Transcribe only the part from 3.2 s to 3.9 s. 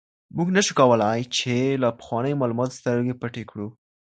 پټې کړو.